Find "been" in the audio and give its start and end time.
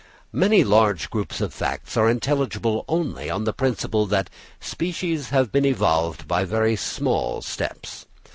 5.51-5.63